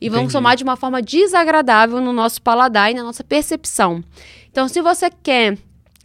E 0.01 0.07
Entendi. 0.07 0.23
vão 0.23 0.29
somar 0.31 0.57
de 0.57 0.65
uma 0.65 0.77
forma 0.77 1.01
desagradável 1.01 2.01
no 2.01 2.13
nosso 2.13 2.43
paladar 2.43 2.91
e 2.91 2.95
na 2.95 3.03
nossa 3.05 3.23
percepção. 3.23 4.03
Então, 4.51 4.67
se 4.67 4.81
você 4.83 5.09
quer 5.11 5.57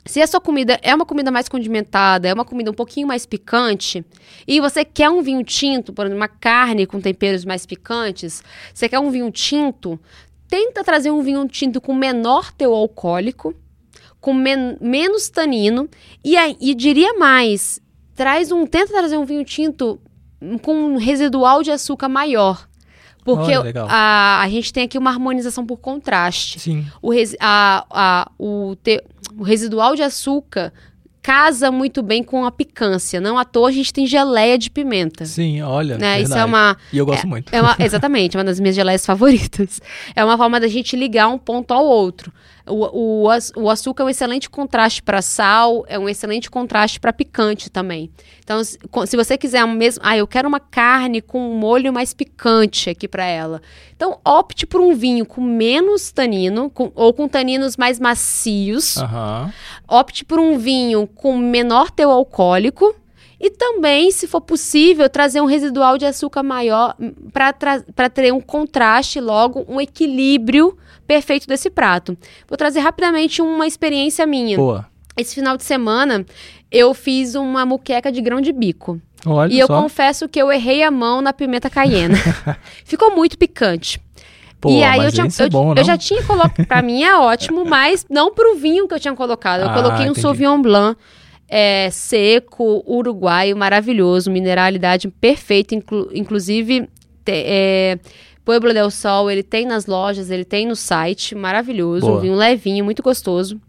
Se 0.08 0.22
a 0.22 0.28
sua 0.28 0.40
comida 0.40 0.80
é 0.84 0.94
uma 0.94 1.04
comida 1.06 1.32
mais 1.32 1.50
condimentada, 1.50 2.28
é 2.28 2.34
uma 2.34 2.46
comida 2.46 2.70
um 2.70 2.74
pouquinho 2.76 3.08
mais 3.08 3.26
picante, 3.26 4.06
e 4.48 4.62
você 4.62 4.86
quer 4.86 5.10
um 5.10 5.24
vinho 5.24 5.44
tinto, 5.44 5.92
por 5.92 6.06
exemplo, 6.06 6.22
uma 6.22 6.28
carne 6.28 6.86
com 6.86 7.02
temperos 7.02 7.44
mais 7.44 7.66
picantes, 7.66 8.44
você 8.72 8.88
quer 8.88 9.00
um 9.00 9.10
vinho 9.10 9.32
tinto, 9.32 10.00
tenta 10.48 10.84
trazer 10.84 11.12
um 11.12 11.22
vinho 11.22 11.48
tinto 11.48 11.82
com 11.82 11.94
menor 11.94 12.52
teor 12.52 12.78
alcoólico, 12.78 13.54
com 14.20 14.34
men 14.34 14.78
menos 14.82 15.30
tanino, 15.30 15.90
e, 16.24 16.36
aí, 16.38 16.58
e 16.60 16.74
diria 16.74 17.14
mais, 17.14 17.80
traz 18.16 18.52
um, 18.52 18.66
tenta 18.66 18.94
trazer 18.94 19.18
um 19.18 19.26
vinho 19.26 19.44
tinto 19.44 20.00
com 20.62 20.74
um 20.74 20.98
residual 20.98 21.64
de 21.64 21.72
açúcar 21.72 22.10
maior. 22.10 22.68
Porque 23.24 23.58
Olha, 23.58 23.86
a, 23.90 24.42
a 24.42 24.50
gente 24.50 24.72
tem 24.72 24.84
aqui 24.84 25.00
uma 25.00 25.10
harmonização 25.10 25.66
por 25.66 25.78
contraste. 25.78 26.60
Sim. 26.60 26.86
O, 27.02 27.12
res, 27.12 27.36
a, 27.40 27.84
a, 27.90 28.32
o, 28.38 28.76
te, 28.76 29.04
o 29.36 29.42
residual 29.42 29.96
de 29.96 30.04
açúcar 30.04 30.72
casa 31.26 31.72
muito 31.72 32.04
bem 32.04 32.24
com 32.24 32.46
a 32.46 32.52
picância. 32.52 33.20
Não 33.20 33.36
à 33.36 33.44
toa 33.44 33.70
a 33.70 33.72
gente 33.72 33.92
tem 33.92 34.06
geleia 34.06 34.60
de 34.60 34.70
pimenta. 34.70 35.26
Sim, 35.26 35.60
olha. 35.64 35.98
Né? 35.98 36.22
Isso 36.22 36.38
é 36.38 36.46
uma. 36.46 36.78
E 36.94 37.00
eu 37.00 37.06
gosto 37.06 37.24
é, 37.24 37.28
muito. 37.28 37.52
É 37.52 37.60
uma, 37.60 37.76
exatamente, 37.80 38.38
uma 38.38 38.44
das 38.44 38.60
minhas 38.60 38.76
geleias 38.76 39.04
favoritas. 39.04 39.82
É 40.16 40.24
uma 40.24 40.38
forma 40.38 40.60
da 40.60 40.68
gente 40.68 40.96
ligar 40.96 41.28
um 41.28 41.40
ponto 41.40 41.74
ao 41.74 41.84
outro. 41.84 42.32
O, 42.68 43.28
o, 43.28 43.30
o 43.58 43.70
açúcar 43.70 44.04
é 44.04 44.06
um 44.06 44.10
excelente 44.10 44.50
contraste 44.50 45.04
para 45.04 45.22
sal, 45.22 45.86
é 45.88 46.00
um 46.00 46.10
excelente 46.10 46.50
contraste 46.50 47.00
para 47.00 47.14
picante 47.14 47.70
também. 47.70 48.10
Então, 48.44 48.64
se, 48.64 48.80
se 49.06 49.16
você 49.16 49.38
quiser 49.38 49.64
um 49.64 49.74
mesmo. 49.74 50.02
Ah, 50.04 50.18
eu 50.18 50.28
quero 50.28 50.48
uma 50.48 50.60
carne 50.60 51.22
com 51.22 51.40
um 51.52 51.58
molho 51.58 51.94
mais 51.94 52.14
picante 52.14 52.90
aqui 52.90 53.08
para 53.08 53.26
ela. 53.26 53.62
Então, 53.96 54.20
opte 54.26 54.66
por 54.66 54.82
um 54.82 54.96
vinho 54.96 55.26
com 55.26 55.42
menos 55.42 56.12
tanino, 56.12 56.70
com, 56.70 56.92
ou 56.96 57.14
com 57.14 57.28
taninos 57.28 57.78
mais 57.78 58.00
macios. 58.00 58.98
Uhum. 58.98 59.52
Opte 59.88 60.26
por 60.26 60.40
um 60.40 60.58
vinho 60.58 61.08
com 61.08 61.38
menor 61.38 61.92
teor 61.92 62.14
alcoólico. 62.14 62.96
E 63.40 63.50
também, 63.50 64.12
se 64.12 64.28
for 64.28 64.42
possível, 64.42 65.10
trazer 65.10 65.42
um 65.42 65.46
residual 65.46 65.98
de 65.98 66.06
açúcar 66.06 66.44
maior 66.44 66.96
para 67.34 68.10
ter 68.10 68.32
um 68.34 68.40
contraste, 68.40 69.20
logo, 69.20 69.66
um 69.68 69.80
equilíbrio 69.80 70.78
perfeito 71.06 71.48
desse 71.48 71.70
prato. 71.70 72.18
Vou 72.48 72.58
trazer 72.58 72.80
rapidamente 72.80 73.42
uma 73.42 73.68
experiência 73.68 74.26
minha. 74.26 74.58
Boa. 74.58 74.88
Esse 75.18 75.36
final 75.36 75.56
de 75.56 75.64
semana, 75.64 76.26
eu 76.72 76.94
fiz 76.94 77.36
uma 77.36 77.66
muqueca 77.66 78.12
de 78.12 78.22
grão 78.22 78.42
de 78.42 78.52
bico. 78.52 79.00
Olha 79.26 79.52
e 79.52 79.60
eu 79.60 79.68
só. 79.68 79.82
confesso 79.82 80.30
que 80.30 80.40
eu 80.40 80.52
errei 80.52 80.84
a 80.84 80.92
mão 80.92 81.22
na 81.22 81.34
pimenta 81.34 81.70
caiena. 81.70 82.16
Ficou 82.86 83.16
muito 83.16 83.38
picante. 83.38 84.00
Pô, 84.60 84.70
e 84.70 84.84
aí 84.84 85.04
eu, 85.04 85.12
tinha, 85.12 85.28
é 85.28 85.44
eu, 85.44 85.50
bom, 85.50 85.74
eu, 85.76 85.84
já 85.84 85.98
tinha 85.98 86.24
colocado. 86.24 86.66
Pra 86.66 86.82
mim 86.82 87.04
é 87.04 87.16
ótimo, 87.18 87.66
mas 87.66 88.06
não 88.10 88.34
pro 88.34 88.56
vinho 88.56 88.88
que 88.88 88.94
eu 88.94 89.00
tinha 89.00 89.14
colocado. 89.16 89.62
Eu 89.62 89.70
ah, 89.70 89.74
coloquei 89.74 90.06
um 90.06 90.12
entendi. 90.12 90.22
Sauvignon 90.22 90.62
Blanc 90.62 91.00
é, 91.48 91.90
seco, 91.92 92.84
uruguaio, 92.88 93.56
maravilhoso, 93.56 94.32
mineralidade 94.32 95.08
perfeita, 95.10 95.76
inclu, 95.76 96.10
inclusive. 96.14 96.90
Te, 97.24 97.32
é, 97.34 98.00
Pueblo 98.44 98.72
del 98.74 98.92
Sol, 98.92 99.32
ele 99.32 99.42
tem 99.42 99.66
nas 99.66 99.88
lojas, 99.88 100.30
ele 100.30 100.46
tem 100.46 100.68
no 100.68 100.76
site, 100.76 101.34
maravilhoso, 101.34 102.06
Boa. 102.06 102.18
um 102.20 102.22
vinho 102.22 102.36
levinho, 102.36 102.86
muito 102.86 103.02
gostoso. 103.02 103.60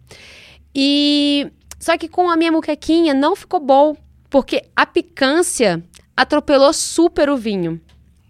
E 0.75 1.51
só 1.81 1.97
que 1.97 2.09
com 2.09 2.29
a 2.29 2.37
minha 2.37 2.53
muquequinha 2.53 3.15
não 3.15 3.35
ficou 3.35 3.59
bom, 3.59 3.97
porque 4.29 4.63
a 4.77 4.85
picância 4.85 5.83
atropelou 6.15 6.73
super 6.75 7.31
o 7.31 7.37
vinho. 7.37 7.81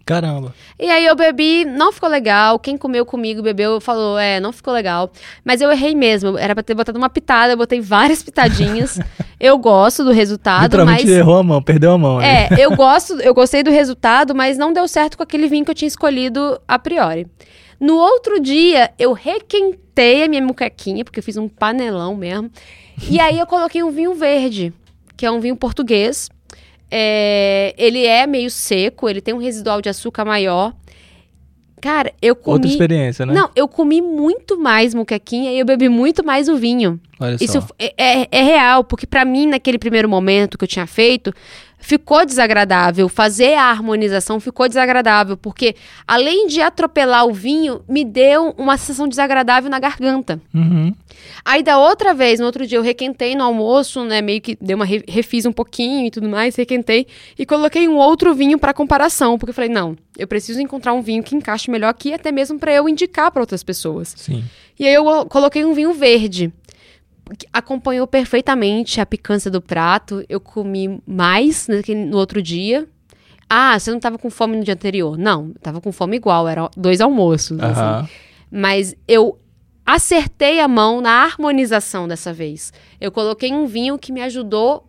Caramba. 0.07 0.55
E 0.79 0.89
aí 0.89 1.05
eu 1.05 1.17
bebi, 1.17 1.65
não 1.65 1.91
ficou 1.91 2.07
legal. 2.07 2.57
Quem 2.57 2.77
comeu 2.77 3.05
comigo, 3.05 3.41
bebeu, 3.41 3.81
falou, 3.81 4.17
é, 4.17 4.39
não 4.39 4.53
ficou 4.53 4.73
legal. 4.73 5.11
Mas 5.43 5.59
eu 5.59 5.69
errei 5.69 5.93
mesmo. 5.93 6.37
Era 6.37 6.55
pra 6.55 6.63
ter 6.63 6.73
botado 6.73 6.97
uma 6.97 7.09
pitada, 7.09 7.51
eu 7.51 7.57
botei 7.57 7.81
várias 7.81 8.23
pitadinhas. 8.23 8.97
eu 9.37 9.57
gosto 9.57 10.05
do 10.05 10.11
resultado, 10.11 10.63
Literalmente 10.63 11.05
mas. 11.05 11.13
errou 11.13 11.35
a 11.35 11.43
mão, 11.43 11.61
perdeu 11.61 11.91
a 11.91 11.97
mão. 11.97 12.19
né? 12.19 12.47
É, 12.49 12.65
eu 12.65 12.71
gosto, 12.77 13.19
eu 13.19 13.33
gostei 13.33 13.63
do 13.63 13.69
resultado, 13.69 14.33
mas 14.33 14.57
não 14.57 14.71
deu 14.71 14.87
certo 14.87 15.17
com 15.17 15.23
aquele 15.23 15.49
vinho 15.49 15.65
que 15.65 15.71
eu 15.71 15.75
tinha 15.75 15.89
escolhido 15.89 16.57
a 16.65 16.79
priori. 16.79 17.27
No 17.77 17.97
outro 17.97 18.39
dia, 18.39 18.91
eu 18.97 19.11
requentei 19.11 20.23
a 20.23 20.29
minha 20.29 20.41
muquequinha, 20.41 21.03
porque 21.03 21.19
eu 21.19 21.23
fiz 21.23 21.35
um 21.35 21.49
panelão 21.49 22.15
mesmo. 22.15 22.49
E 23.09 23.19
aí 23.19 23.37
eu 23.37 23.45
coloquei 23.45 23.83
um 23.83 23.91
vinho 23.91 24.13
verde, 24.15 24.73
que 25.17 25.25
é 25.25 25.31
um 25.31 25.41
vinho 25.41 25.57
português. 25.57 26.29
É, 26.89 27.73
ele 27.77 28.05
é 28.05 28.25
meio 28.25 28.49
seco, 28.49 29.09
ele 29.09 29.21
tem 29.21 29.33
um 29.33 29.39
residual 29.39 29.81
de 29.81 29.89
açúcar 29.89 30.25
maior. 30.25 30.73
Cara, 31.81 32.11
eu 32.21 32.35
comi. 32.35 32.53
Outra 32.55 32.69
experiência, 32.69 33.25
né? 33.25 33.33
Não, 33.33 33.49
eu 33.55 33.67
comi 33.67 34.01
muito 34.01 34.59
mais 34.59 34.93
muquequinha 34.93 35.51
e 35.51 35.59
eu 35.59 35.65
bebi 35.65 35.89
muito 35.89 36.25
mais 36.25 36.49
o 36.49 36.57
vinho. 36.57 36.99
Olha 37.19 37.37
Isso 37.39 37.57
é, 37.79 37.93
é- 37.97 38.27
é 38.31 38.41
real, 38.43 38.83
porque 38.83 39.07
pra 39.07 39.25
mim, 39.25 39.47
naquele 39.47 39.77
primeiro 39.77 40.07
momento 40.07 40.57
que 40.57 40.63
eu 40.63 40.67
tinha 40.67 40.85
feito, 40.85 41.33
ficou 41.79 42.25
desagradável. 42.25 43.07
Fazer 43.09 43.53
a 43.55 43.63
harmonização 43.65 44.39
ficou 44.39 44.67
desagradável, 44.67 45.35
porque 45.37 45.75
além 46.07 46.47
de 46.47 46.61
atropelar 46.61 47.25
o 47.25 47.33
vinho, 47.33 47.81
me 47.87 48.03
deu 48.03 48.53
uma 48.57 48.77
sensação 48.77 49.07
desagradável 49.07 49.69
na 49.69 49.79
garganta. 49.79 50.39
Uhum. 50.53 50.93
Aí 51.45 51.63
da 51.63 51.77
outra 51.79 52.13
vez, 52.13 52.39
no 52.39 52.45
outro 52.45 52.65
dia, 52.67 52.77
eu 52.77 52.83
requentei 52.83 53.35
no 53.35 53.43
almoço, 53.43 54.03
né? 54.03 54.21
Meio 54.21 54.41
que 54.41 54.57
dei 54.61 54.75
uma 54.75 54.85
re- 54.85 55.03
refiz 55.07 55.45
um 55.45 55.51
pouquinho 55.51 56.05
e 56.07 56.11
tudo 56.11 56.27
mais, 56.29 56.55
requentei 56.55 57.07
e 57.37 57.45
coloquei 57.45 57.87
um 57.87 57.95
outro 57.95 58.33
vinho 58.35 58.57
pra 58.59 58.73
comparação, 58.73 59.37
porque 59.37 59.49
eu 59.51 59.55
falei, 59.55 59.69
não, 59.69 59.95
eu 60.17 60.27
preciso 60.27 60.59
encontrar 60.61 60.93
um 60.93 61.01
vinho 61.01 61.23
que 61.23 61.35
encaixe 61.35 61.69
melhor 61.71 61.89
aqui, 61.89 62.13
até 62.13 62.31
mesmo 62.31 62.59
pra 62.59 62.73
eu 62.73 62.87
indicar 62.89 63.31
pra 63.31 63.41
outras 63.41 63.63
pessoas. 63.63 64.13
Sim. 64.17 64.43
E 64.79 64.85
aí 64.87 64.93
eu 64.93 65.25
coloquei 65.27 65.63
um 65.65 65.73
vinho 65.73 65.93
verde. 65.93 66.51
Que 67.37 67.47
Acompanhou 67.51 68.05
perfeitamente 68.07 69.01
a 69.01 69.05
picância 69.05 69.49
do 69.49 69.61
prato. 69.61 70.23
Eu 70.29 70.39
comi 70.39 71.01
mais 71.07 71.67
naquele- 71.67 72.05
no 72.05 72.17
outro 72.17 72.41
dia. 72.41 72.87
Ah, 73.49 73.79
você 73.79 73.89
não 73.91 73.99
tava 73.99 74.17
com 74.17 74.29
fome 74.29 74.57
no 74.57 74.63
dia 74.63 74.73
anterior? 74.73 75.17
Não, 75.17 75.47
eu 75.55 75.55
tava 75.61 75.79
com 75.81 75.91
fome 75.91 76.17
igual, 76.17 76.47
eram 76.47 76.69
dois 76.75 76.99
almoços. 77.01 77.57
assim. 77.59 77.79
Aham. 77.81 78.09
Mas 78.51 78.95
eu 79.07 79.39
acertei 79.85 80.59
a 80.59 80.67
mão 80.67 80.99
na 81.01 81.23
harmonização 81.23 82.07
dessa 82.07 82.33
vez. 82.33 82.73
Eu 82.99 83.11
coloquei 83.11 83.53
um 83.53 83.65
vinho 83.65 83.97
que 83.97 84.11
me 84.11 84.21
ajudou 84.21 84.83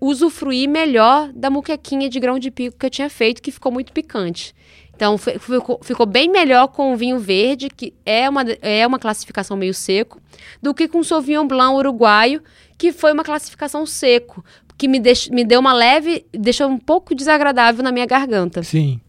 a 0.00 0.04
usufruir 0.04 0.68
melhor 0.68 1.32
da 1.32 1.50
muquequinha 1.50 2.08
de 2.08 2.20
grão 2.20 2.38
de 2.38 2.50
pico 2.50 2.78
que 2.78 2.86
eu 2.86 2.90
tinha 2.90 3.10
feito, 3.10 3.42
que 3.42 3.50
ficou 3.50 3.72
muito 3.72 3.92
picante. 3.92 4.54
Então, 4.96 5.18
fi- 5.18 5.38
ficou, 5.38 5.78
ficou 5.82 6.06
bem 6.06 6.30
melhor 6.30 6.68
com 6.68 6.94
o 6.94 6.96
vinho 6.96 7.18
verde, 7.18 7.68
que 7.68 7.92
é 8.04 8.28
uma, 8.28 8.42
é 8.62 8.86
uma 8.86 8.98
classificação 8.98 9.54
meio 9.56 9.74
seco, 9.74 10.18
do 10.62 10.72
que 10.72 10.88
com 10.88 11.00
o 11.00 11.04
Sauvignon 11.04 11.46
Blanc 11.46 11.76
uruguaio, 11.76 12.42
que 12.78 12.92
foi 12.92 13.12
uma 13.12 13.22
classificação 13.22 13.84
seco, 13.84 14.42
que 14.78 14.88
me, 14.88 14.98
deix, 14.98 15.28
me 15.28 15.44
deu 15.44 15.60
uma 15.60 15.72
leve, 15.74 16.24
deixou 16.32 16.66
um 16.68 16.78
pouco 16.78 17.14
desagradável 17.14 17.82
na 17.84 17.92
minha 17.92 18.06
garganta. 18.06 18.62
Sim. 18.62 19.00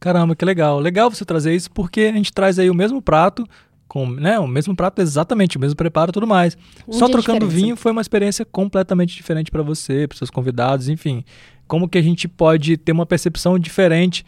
Caramba, 0.00 0.36
que 0.36 0.44
legal. 0.44 0.78
Legal 0.78 1.10
você 1.10 1.24
trazer 1.24 1.54
isso 1.54 1.70
porque 1.70 2.02
a 2.02 2.12
gente 2.12 2.32
traz 2.32 2.58
aí 2.58 2.68
o 2.68 2.74
mesmo 2.74 3.00
prato, 3.00 3.46
com, 3.88 4.06
né, 4.10 4.38
o 4.38 4.46
mesmo 4.48 4.74
prato 4.74 5.00
exatamente, 5.00 5.56
o 5.56 5.60
mesmo 5.60 5.76
preparo 5.76 6.10
e 6.10 6.12
tudo 6.12 6.26
mais. 6.26 6.56
Um 6.86 6.92
Só 6.92 7.08
trocando 7.08 7.48
vinho 7.48 7.76
foi 7.76 7.92
uma 7.92 8.00
experiência 8.02 8.44
completamente 8.44 9.14
diferente 9.16 9.50
para 9.50 9.62
você, 9.62 10.06
para 10.08 10.18
seus 10.18 10.28
convidados, 10.30 10.88
enfim. 10.88 11.24
Como 11.68 11.88
que 11.88 11.98
a 11.98 12.02
gente 12.02 12.28
pode 12.28 12.76
ter 12.76 12.92
uma 12.92 13.06
percepção 13.06 13.58
diferente 13.58 14.24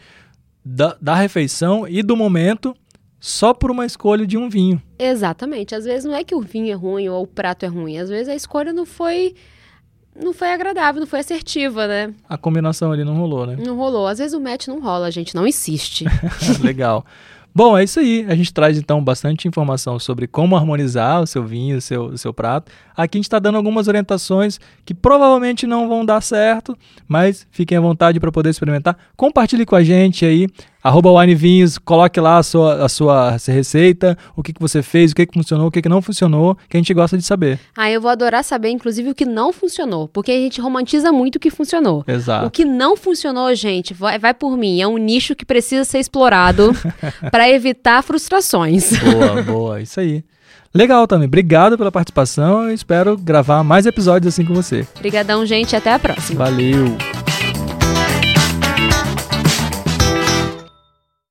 da, 0.70 0.96
da 1.00 1.14
refeição 1.14 1.88
e 1.88 2.02
do 2.02 2.14
momento 2.14 2.76
só 3.18 3.54
por 3.54 3.70
uma 3.70 3.86
escolha 3.86 4.26
de 4.26 4.36
um 4.36 4.48
vinho. 4.50 4.80
Exatamente. 4.98 5.74
Às 5.74 5.84
vezes 5.84 6.04
não 6.04 6.14
é 6.14 6.22
que 6.22 6.34
o 6.34 6.40
vinho 6.40 6.70
é 6.70 6.74
ruim 6.74 7.08
ou 7.08 7.22
o 7.22 7.26
prato 7.26 7.64
é 7.64 7.68
ruim. 7.68 7.96
Às 7.98 8.08
vezes 8.08 8.28
a 8.28 8.34
escolha 8.34 8.72
não 8.72 8.84
foi 8.84 9.34
não 10.14 10.32
foi 10.32 10.52
agradável, 10.52 11.00
não 11.00 11.06
foi 11.06 11.20
assertiva, 11.20 11.86
né? 11.86 12.12
A 12.28 12.36
combinação 12.36 12.92
ali 12.92 13.04
não 13.04 13.16
rolou, 13.16 13.46
né? 13.46 13.56
Não 13.56 13.76
rolou. 13.76 14.06
Às 14.06 14.18
vezes 14.18 14.34
o 14.34 14.40
match 14.40 14.66
não 14.66 14.80
rola, 14.80 15.06
a 15.06 15.10
gente 15.10 15.34
não 15.34 15.46
insiste. 15.46 16.04
Legal. 16.60 17.04
Bom, 17.58 17.76
é 17.76 17.82
isso 17.82 17.98
aí. 17.98 18.24
A 18.28 18.36
gente 18.36 18.54
traz 18.54 18.78
então 18.78 19.02
bastante 19.02 19.48
informação 19.48 19.98
sobre 19.98 20.28
como 20.28 20.54
harmonizar 20.54 21.20
o 21.20 21.26
seu 21.26 21.42
vinho, 21.42 21.78
o 21.78 21.80
seu, 21.80 22.04
o 22.04 22.16
seu 22.16 22.32
prato. 22.32 22.70
Aqui 22.96 23.16
a 23.16 23.18
gente 23.18 23.24
está 23.24 23.40
dando 23.40 23.56
algumas 23.56 23.88
orientações 23.88 24.60
que 24.84 24.94
provavelmente 24.94 25.66
não 25.66 25.88
vão 25.88 26.04
dar 26.04 26.20
certo, 26.20 26.78
mas 27.08 27.48
fiquem 27.50 27.76
à 27.76 27.80
vontade 27.80 28.20
para 28.20 28.30
poder 28.30 28.50
experimentar. 28.50 28.96
Compartilhe 29.16 29.66
com 29.66 29.74
a 29.74 29.82
gente 29.82 30.24
aí, 30.24 30.46
arroba 30.82 31.10
winevinhos, 31.10 31.78
coloque 31.78 32.20
lá 32.20 32.38
a 32.38 32.42
sua, 32.42 32.84
a 32.84 32.88
sua 32.88 33.36
receita, 33.46 34.16
o 34.36 34.42
que, 34.42 34.52
que 34.52 34.60
você 34.60 34.82
fez, 34.82 35.12
o 35.12 35.14
que, 35.14 35.26
que 35.26 35.34
funcionou, 35.34 35.68
o 35.68 35.70
que, 35.70 35.82
que 35.82 35.88
não 35.88 36.00
funcionou, 36.00 36.56
que 36.68 36.76
a 36.76 36.80
gente 36.80 36.94
gosta 36.94 37.16
de 37.16 37.24
saber. 37.24 37.58
ah, 37.76 37.90
eu 37.90 38.00
vou 38.00 38.10
adorar 38.10 38.44
saber, 38.44 38.70
inclusive, 38.70 39.10
o 39.10 39.14
que 39.14 39.24
não 39.24 39.52
funcionou. 39.52 40.08
Porque 40.08 40.30
a 40.30 40.36
gente 40.36 40.60
romantiza 40.60 41.12
muito 41.12 41.36
o 41.36 41.40
que 41.40 41.50
funcionou. 41.50 42.04
O 42.06 42.10
Exato. 42.10 42.50
que 42.50 42.64
não 42.64 42.96
funcionou, 42.96 43.54
gente, 43.54 43.92
vai, 43.92 44.18
vai 44.18 44.34
por 44.34 44.56
mim. 44.56 44.80
É 44.80 44.86
um 44.86 44.98
nicho 44.98 45.34
que 45.34 45.44
precisa 45.44 45.84
ser 45.84 45.98
explorado 45.98 46.72
para 47.30 47.48
evitar 47.50 48.02
frustrações. 48.02 48.92
Boa, 48.98 49.42
boa, 49.44 49.80
isso 49.80 50.00
aí. 50.00 50.24
Legal 50.74 51.06
também. 51.06 51.26
Obrigado 51.26 51.78
pela 51.78 51.90
participação. 51.90 52.64
Eu 52.64 52.74
espero 52.74 53.16
gravar 53.16 53.64
mais 53.64 53.86
episódios 53.86 54.34
assim 54.34 54.44
com 54.44 54.54
você. 54.54 54.86
Obrigadão, 54.96 55.44
gente. 55.46 55.74
Até 55.74 55.92
a 55.92 55.98
próxima. 55.98 56.44
Valeu! 56.44 56.96